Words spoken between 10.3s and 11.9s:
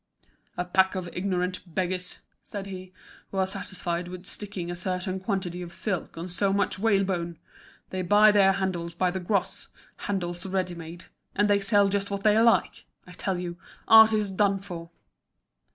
readymade. And they sell